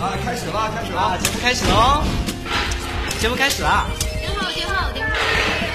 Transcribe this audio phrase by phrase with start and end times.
[0.00, 2.02] 啊，开始了，开始了，节目开始喽！
[3.20, 3.86] 节目开始了。
[4.18, 5.12] 电话，电话，电话。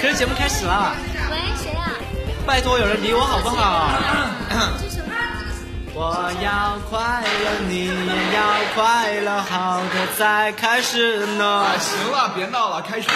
[0.01, 0.95] 可是节目开始了。
[1.29, 1.93] 喂，谁啊？
[2.43, 3.88] 拜托，有人理我好不好？
[4.81, 5.13] 是什么？
[5.93, 7.93] 我要快乐，你也
[8.34, 8.41] 要
[8.73, 11.67] 快乐，好的再开始呢。
[11.77, 13.13] 行了，别闹了，开始了。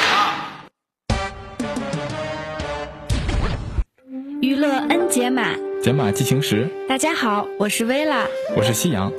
[4.43, 6.69] 娱乐 N 解码，解码进行时。
[6.87, 9.11] 大家好，我是薇拉，我是夕阳。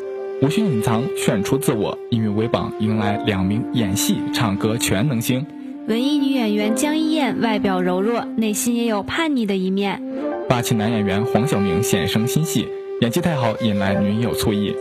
[0.42, 1.98] 无需隐藏，炫出自我。
[2.08, 5.44] 音乐微榜迎来两名演戏、唱歌全能星。
[5.86, 10.00] 文艺女演员江一燕外表柔弱，内心也有叛逆的一面。
[10.48, 12.66] 霸气男演员黄晓明现身新戏。
[13.02, 14.74] 演技太好，引来女友醋意。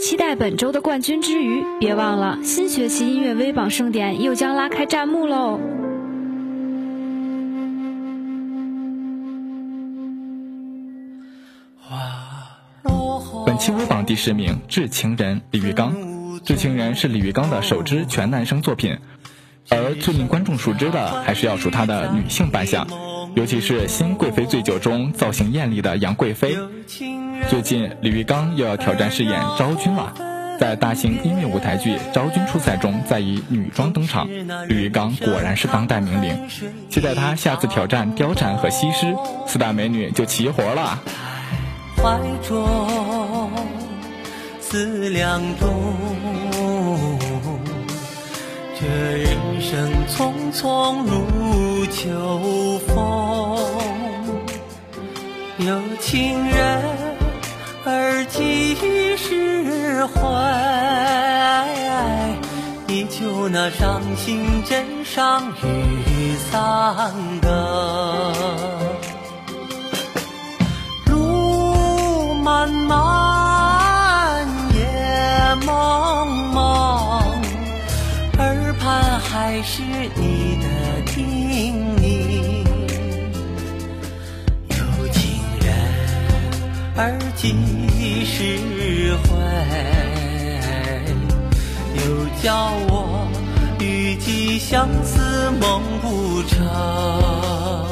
[0.00, 5.60] 期待本周的冠军之余，别忘了新学期音乐微榜盛典又将拉开战幕喽！
[13.52, 15.94] 本期微榜第十名，《致情人》李玉刚，
[16.42, 18.96] 《致情人》是李玉刚的首支全男生作品，
[19.68, 22.88] 而最令观众熟知的，还是要数他的女性扮相。
[23.34, 26.56] 尤其是《新贵妃醉酒》中造型艳丽的杨贵妃。
[27.50, 30.14] 最近李玉刚又要挑战饰演昭君了，
[30.58, 34.26] 在大型音乐舞台剧《昭君出塞》中再以女装登场。
[34.66, 36.48] 李玉刚果然是当代名伶，
[36.88, 39.14] 期待他下次挑战貂蝉和西施，
[39.46, 40.98] 四大美女就齐活了。
[42.02, 43.48] 怀中
[44.60, 45.68] 思量中，
[48.76, 53.56] 这人生匆匆如秋风，
[55.58, 56.82] 有情人
[57.84, 58.74] 儿几
[59.16, 60.20] 时回？
[62.88, 66.60] 依旧那伤心枕上雨三
[67.40, 67.50] 更，
[87.42, 89.34] 几时回？
[91.96, 92.00] 又
[92.40, 93.28] 教我
[93.80, 97.91] 与寄相思梦不成。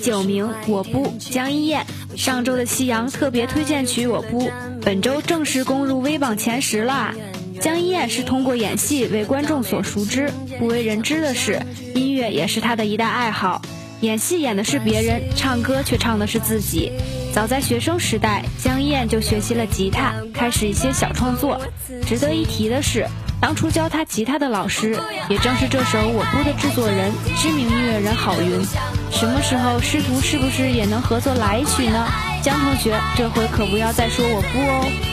[0.00, 1.86] 九名，我不江一燕。
[2.16, 4.48] 上周的夕阳特别推荐曲《我不》，
[4.82, 7.14] 本周正式攻入微榜前十啦。
[7.60, 11.60] 江一燕是通过演戏为观众所熟知，不为人知的是，
[11.94, 13.60] 音乐也是她的一大爱好。
[14.00, 16.90] 演戏演的是别人，唱歌却唱的是自己。
[17.34, 21.60] 早在学生时代，江一燕就学习了吉他，开始一些小创作。
[22.06, 23.06] 值得一提的是，
[23.40, 28.64] 当初教他吉他的老师，也正是这首《我哭》的制作人，知名音乐人郝云。
[29.10, 32.06] 什么时候师徒是不是也能合作来一曲呢？
[32.42, 35.09] 江同学，这回可不要再说我哭哦。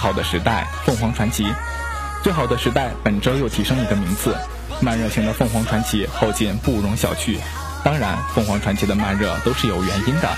[0.00, 1.44] 好的时代，凤凰传奇。
[2.22, 4.34] 最好的时代本周又提升一个名次，
[4.80, 7.36] 慢热型的凤凰传奇后劲不容小觑。
[7.84, 10.28] 当然，凤凰传奇的慢热都是有原因的。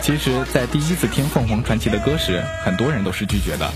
[0.00, 3.68] 其实，在第一次听凤凰传奇的歌时，很多人都是拒绝的。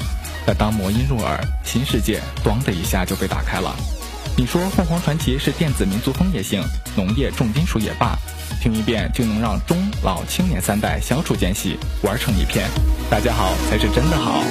[0.47, 3.75] 但当魔音入耳，新世界“咣”的一下就被打开了。
[4.37, 6.63] 你说凤凰传奇是电子民族风也行，
[6.95, 8.17] 农业重金属也罢，
[8.61, 12.69] 听一遍就能让中老青年三代相处间隙，玩成一片。
[13.11, 14.43] 大家好才是真的好。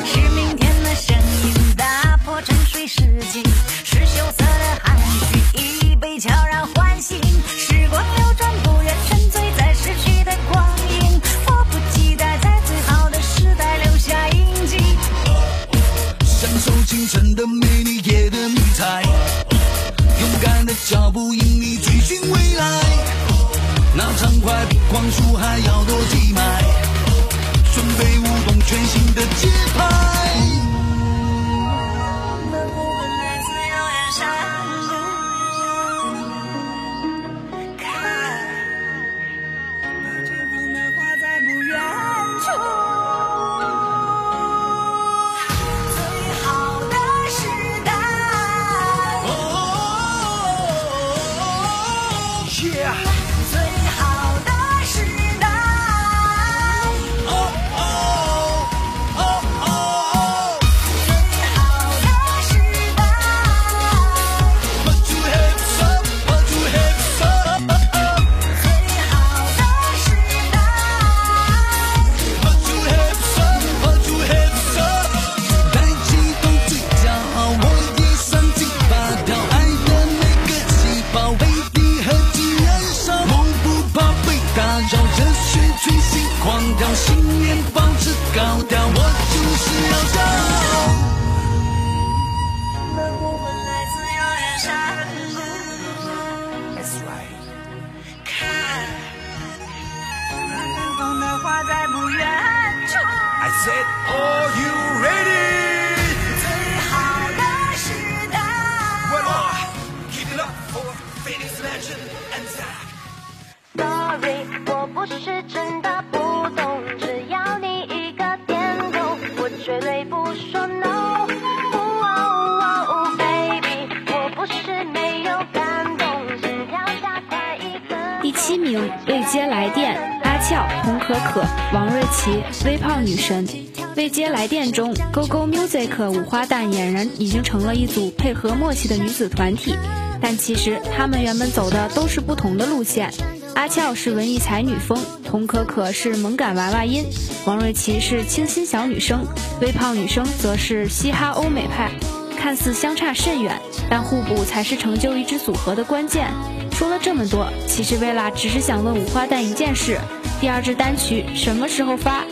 [131.13, 133.47] 可可、王瑞琪、微胖女神。
[133.95, 139.75] 未接来电中，Go Go Music 五花旦俨然已经成了一组配合默契的女子团体，
[140.19, 143.11] 但其实她们原本走的都是不同的路线。
[143.53, 147.05] 阿俏是文艺才女风，童可可是萌感娃娃音，
[147.45, 149.23] 王瑞琪是清新小女生，
[149.61, 151.91] 微胖女生则是嘻哈欧美派。
[152.39, 156.27] 看似相差甚远，但互补才是成就一支组合的关键。
[156.71, 159.99] 说了这么多，其实薇拉只是想问五花旦一件事：
[160.44, 162.26] 第二支单曲什么时候发？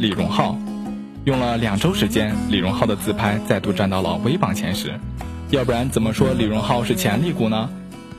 [0.00, 0.56] 李荣浩。
[1.24, 4.98] 用了两周时间，李荣浩的自拍再度站到了微榜前十。
[5.50, 7.68] 要不然怎么说李荣浩是潜力股呢？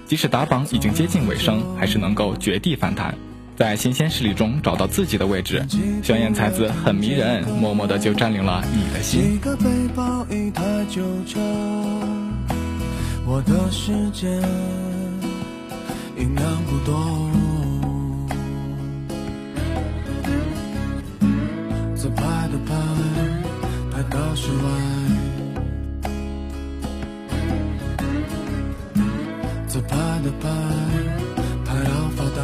[0.06, 3.16] 即使打榜已经接近尾声，还是能够绝地反弹，
[3.56, 5.66] 在新鲜势力中找到自己的位置。
[6.04, 9.40] 小燕才子很迷人，默默的就占领了你的心。
[13.26, 14.28] 我的世界
[16.18, 17.40] 音量不多。
[24.36, 24.64] 室外。
[29.68, 30.50] 自拍的拍，
[31.66, 32.40] 拍到发呆。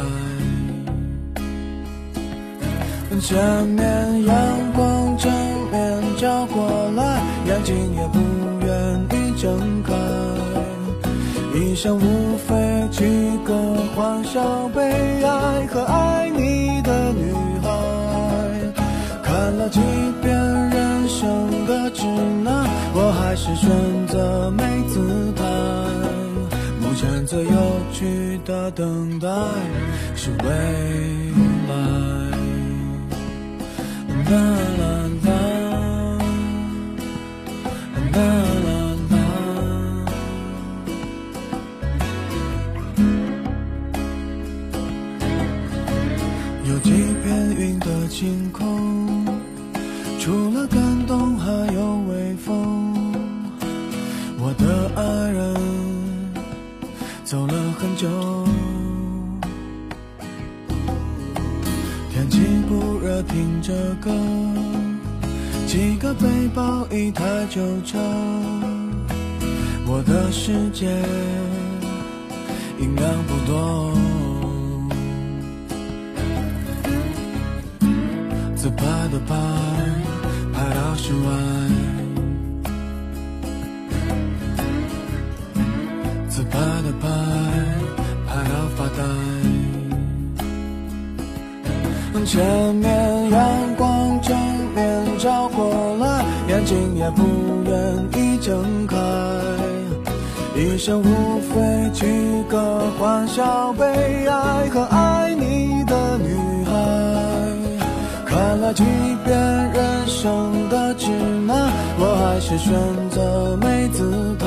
[3.20, 4.36] 前面阳
[4.74, 5.30] 光正
[5.72, 8.18] 面照过来，眼睛也不
[8.64, 8.68] 愿
[9.10, 9.92] 意睁开。
[11.54, 12.54] 一生无非
[12.90, 13.04] 几
[13.44, 13.52] 个
[13.94, 15.17] 欢笑、悲
[23.48, 25.42] 是选择没姿态。
[26.82, 29.26] 目前最有趣的等待
[30.14, 30.48] 是未
[31.68, 31.74] 来。
[34.28, 34.32] 啦
[34.78, 34.84] 啦
[35.24, 35.30] 啦，
[38.12, 38.18] 啦
[38.66, 38.68] 啦
[39.10, 39.16] 啦。
[46.66, 46.90] 有几
[47.24, 47.26] 片
[47.56, 48.67] 云的晴空，
[54.68, 55.54] 的爱人
[57.24, 58.06] 走了很久。
[62.12, 64.10] 天气不热，听着歌，
[65.66, 67.98] 几个背包，一台旧车，
[69.86, 70.86] 我的世界
[72.78, 73.94] 音量不多。
[78.54, 79.34] 自拍的拍，
[92.28, 94.36] 前面阳光正
[94.74, 97.22] 面照过来，眼睛也不
[97.64, 98.96] 愿意睁开。
[100.54, 102.04] 一生无非几
[102.50, 106.70] 个欢笑、悲哀和爱你的女孩。
[108.26, 108.84] 看了几
[109.24, 109.34] 遍
[109.72, 111.10] 人生的指
[111.46, 114.46] 南，我还是选择没姿态。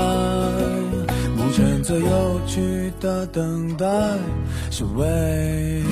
[1.36, 3.88] 目前最有趣的等待
[4.70, 5.84] 是为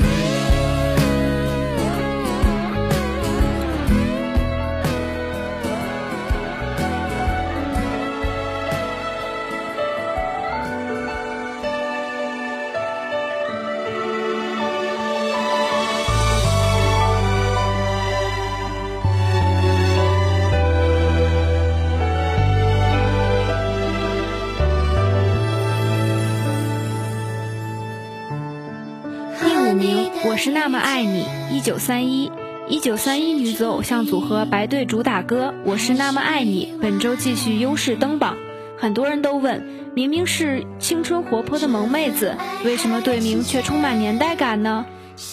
[31.00, 32.30] 爱你，一九三一。
[32.68, 38.36] 一九三一女子偶像组合白队主打歌《我是那么爱你》本周继续优势登榜。
[38.78, 39.66] 很多人都问，
[39.96, 44.86] 明明是青春活泼的萌妹子，为什么队名却充满年代感呢？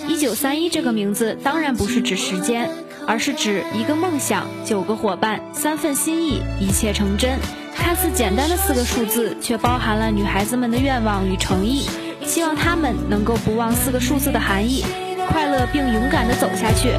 [0.07, 2.71] 一九三一这个名字当然不是指时间，
[3.05, 7.41] 而是指一个梦想、九个伙伴、三份心意，一切成真。
[7.75, 11.89] 看似简单的四个数字，却包含了女孩子们的愿望与诚意。
[12.25, 14.85] 希望她们能够不忘四个数字的含义，
[15.29, 16.93] 快乐并勇敢地走下去。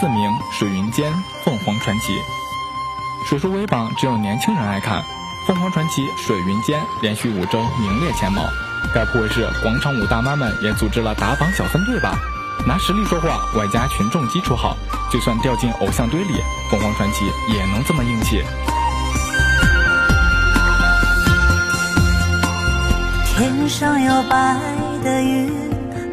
[0.00, 1.12] 四名《水云间》
[1.44, 2.12] 《凤凰传奇》。
[3.28, 5.00] 水书微榜只有年轻人爱看，
[5.46, 8.42] 《凤凰传奇》《水云间》连续五周名列前茅，
[8.94, 12.18] 该不会是广场舞大妈们也组织了打榜小分队吧？
[12.66, 14.76] 拿实力说话，外加群众基础好，
[15.12, 16.34] 就算掉进偶像堆里，
[16.70, 17.24] 《凤凰传奇》
[17.54, 18.42] 也能这么硬气。
[23.36, 24.56] 天上有白
[25.02, 25.52] 的云，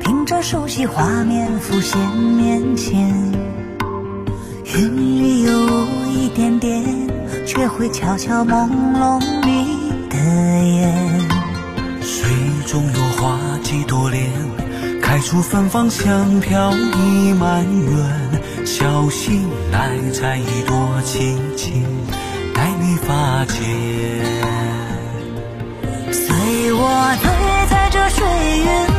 [0.02, 3.51] 凭着熟悉画面浮现面前。
[4.73, 5.51] 云里有
[6.07, 6.81] 一点点，
[7.45, 11.29] 却会悄悄朦胧你的眼。
[12.01, 12.29] 水
[12.67, 14.31] 中有花几朵莲，
[15.01, 18.65] 开出芬芳香飘溢满园。
[18.65, 21.84] 小心来摘一朵轻轻
[22.53, 23.60] 戴你发间。
[26.13, 27.29] 随我醉
[27.69, 28.25] 在这水
[28.60, 28.90] 云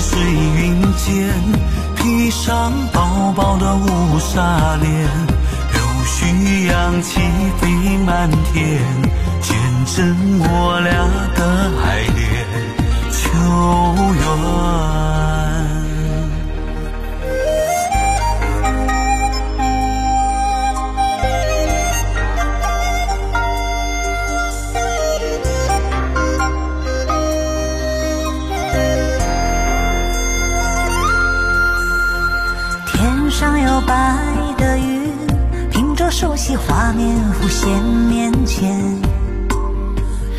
[0.00, 1.34] 水云间，
[1.96, 5.08] 披上薄薄的乌纱帘，
[5.72, 7.20] 柳絮扬起
[7.58, 8.82] 飞满天，
[9.40, 9.56] 见
[9.86, 10.90] 证我俩
[11.34, 11.40] 的
[11.82, 12.26] 爱恋。
[13.10, 13.18] 秋
[14.14, 15.15] 远。
[38.58, 38.72] 间。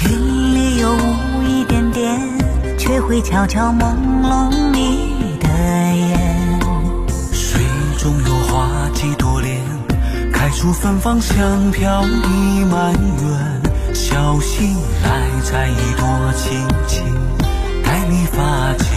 [0.10, 2.19] 云里有雾一点点，
[2.80, 5.47] 却会悄悄朦胧你的
[5.95, 6.60] 眼。
[7.32, 7.62] 水
[7.99, 9.62] 中有花几朵莲，
[10.34, 13.62] 开出芬芳香飘溢满园。
[13.93, 15.10] 小心来
[15.43, 17.06] 摘一朵轻轻
[17.84, 18.88] 戴你发间。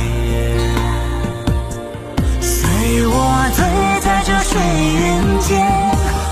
[2.40, 3.61] 随我醉
[4.00, 4.59] 在这水
[4.96, 5.50] 云间，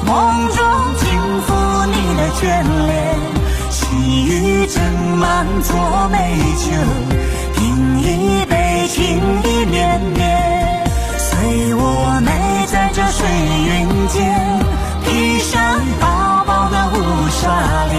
[0.07, 0.57] 梦中
[1.47, 2.43] 抚你的眷
[2.87, 2.93] 恋，
[3.71, 3.79] 细
[4.27, 4.77] 雨斟
[5.17, 5.71] 满作
[6.11, 6.17] 美
[6.57, 6.67] 酒，
[7.63, 7.67] 饮
[8.01, 8.97] 一杯情
[9.45, 10.19] 意绵绵。
[11.19, 12.31] 随我美
[12.67, 13.27] 在这水
[13.67, 14.17] 云间，
[15.05, 15.57] 披上
[16.01, 16.05] 薄
[16.47, 16.97] 薄的乌
[17.31, 17.41] 纱
[17.91, 17.97] 帘，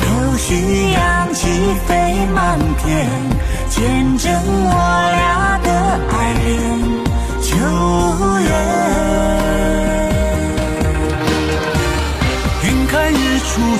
[0.00, 0.46] 柳絮
[0.92, 0.98] 扬
[1.34, 1.40] 起
[1.86, 3.08] 飞满天，
[3.68, 4.72] 见证我
[5.16, 5.68] 俩的
[6.10, 6.77] 爱恋。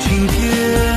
[0.00, 0.87] 晴天，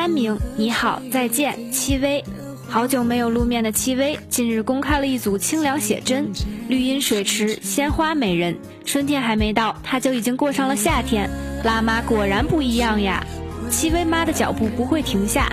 [0.00, 2.24] 三名，你好，再见，戚薇。
[2.66, 6.32] 好久没有露面的戚薇，近日公开了一组清凉写真，
[6.68, 8.56] 绿荫水池，鲜花美人。
[8.86, 11.28] 春天还没到，她就已经过上了夏天。
[11.64, 13.22] 辣妈果然不一样呀！
[13.68, 15.52] 戚薇妈的脚步不会停下，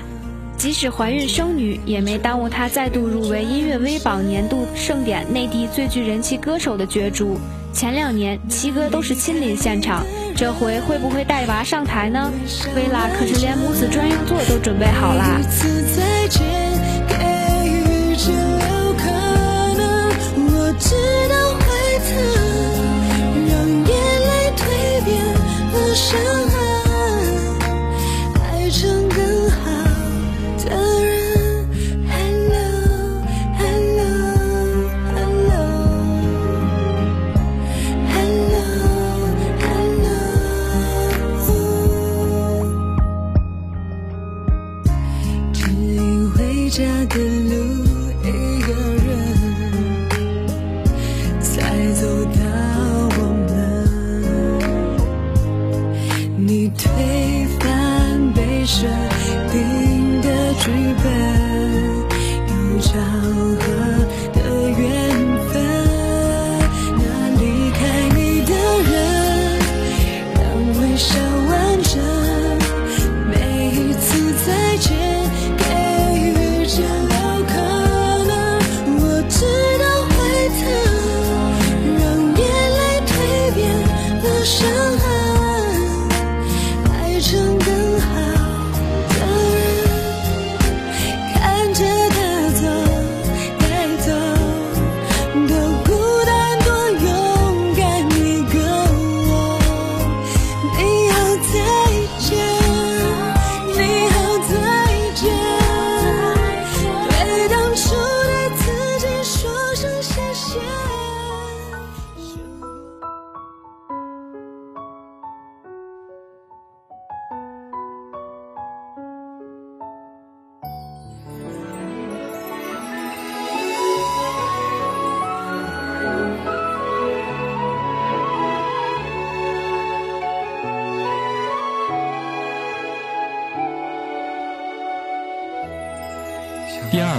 [0.55, 7.37] 即使怀孕生女，也没耽误她再度入围音乐微榜年度盛典内地最具人气歌手的角逐。
[7.73, 10.05] 前两年七哥都是亲临现场，
[10.37, 12.31] 这回会不会带娃上台呢？
[12.75, 15.41] 薇拉可是连母子专用座都准备好啦！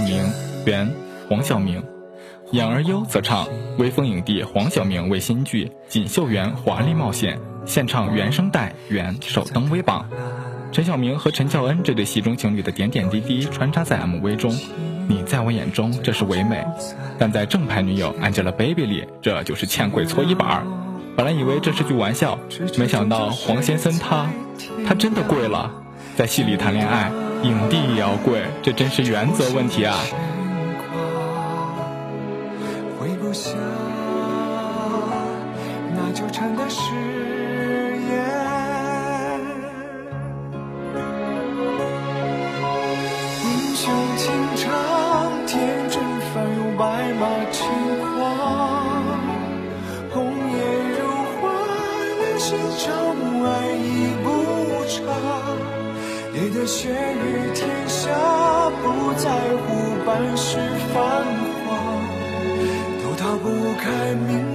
[0.01, 0.23] 名，
[0.65, 0.91] 原
[1.27, 1.83] 黄晓明。
[2.51, 7.37] 养儿优则唱，微风影帝黄晓明为新剧《锦绣缘华丽冒险》
[7.69, 10.09] 献唱原声带《原》首登微榜。
[10.71, 14.55] 陈晓明和陈乔恩这对戏中情侣的点点滴滴穿插在 MV 中，
[15.07, 16.63] 你在我眼中这是唯美，
[17.17, 20.65] 但在正牌女友 Angelababy 里，这就是欠跪搓衣板。
[21.15, 22.39] 本来以为这是句玩笑，
[22.77, 24.27] 没想到黄先生他
[24.87, 25.71] 他真的跪了，
[26.15, 27.11] 在戏里谈恋爱，
[27.43, 29.95] 影帝也要跪，这真是原则问题啊！
[32.99, 33.51] 回不下
[35.95, 36.81] 那纠缠的誓
[56.51, 58.09] 你的血雨天下，
[58.81, 59.67] 不在乎
[60.03, 60.57] 半世
[60.91, 60.97] 繁
[61.63, 61.67] 华。
[63.03, 63.47] 都逃不
[63.79, 64.48] 开命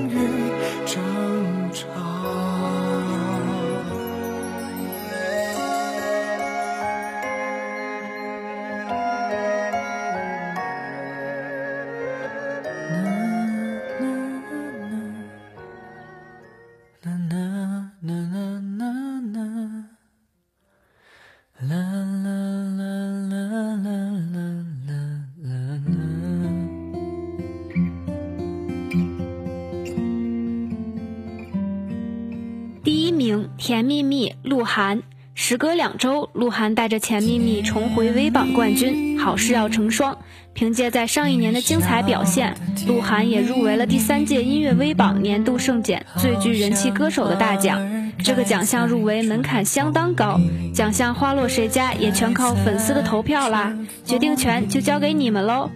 [33.65, 35.03] 甜蜜蜜》鹿晗。
[35.35, 40.19] 时隔两周，鹿晗带着《甜蜜蜜》重回微榜冠军，好事要成双。
[40.53, 42.55] 凭借在上一年的精彩表现，
[42.87, 48.13] 鹿晗也入围了第三届音乐微榜年度盛典最具人气歌手的大奖。
[48.23, 50.39] 这个奖项入围门槛相当高，
[50.75, 53.75] 奖项花落谁家也全靠粉丝的投票啦，
[54.05, 55.71] 决定权就交给你们喽。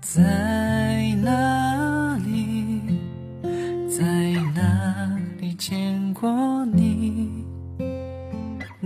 [0.00, 0.65] 在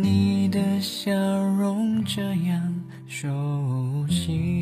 [0.03, 2.75] 你的笑容这样
[3.07, 4.60] 熟悉，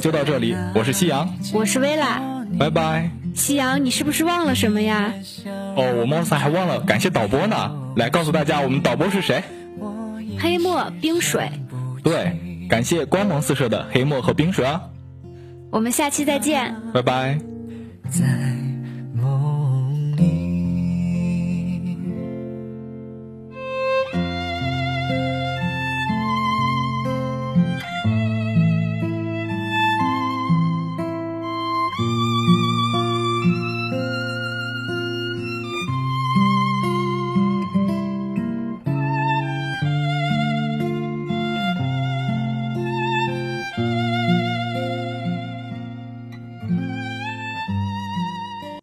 [0.00, 2.20] 就到这里，我是夕阳，我是薇拉。
[2.58, 3.10] 拜拜。
[3.34, 5.12] 夕阳，你是不是忘了什么呀？
[5.76, 9.42] 哦，我貌似还忘了感谢导播呢，来告诉大家我们导播是谁。
[10.38, 11.50] 黑墨冰水，
[12.02, 14.80] 对，感谢光芒四射的黑墨和冰水啊，
[15.70, 16.74] 我们下期再见。
[16.94, 17.38] 拜拜。
[18.10, 18.24] 在